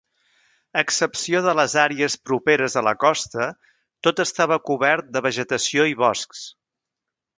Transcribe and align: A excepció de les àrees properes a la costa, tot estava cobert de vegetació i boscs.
A 0.77 0.83
excepció 0.85 1.41
de 1.47 1.51
les 1.59 1.75
àrees 1.81 2.15
properes 2.29 2.77
a 2.81 2.83
la 2.87 2.93
costa, 3.05 3.49
tot 4.09 4.23
estava 4.25 4.59
cobert 4.71 5.13
de 5.19 5.23
vegetació 5.27 5.87
i 5.93 5.99
boscs. 6.05 6.43